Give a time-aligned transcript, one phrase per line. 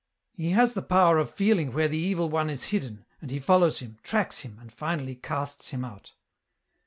[0.35, 3.77] "He has the power of feeling where the Evil One is hidden, and he follows
[3.77, 6.13] him, tracks him, and finally casts him out."